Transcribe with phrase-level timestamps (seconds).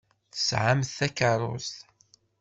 [0.33, 1.77] Tesɛamt takeṛṛust.